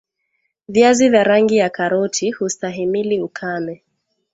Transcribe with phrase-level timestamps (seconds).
[0.67, 3.83] viazi vya rangi ya karoti hustahimili ukame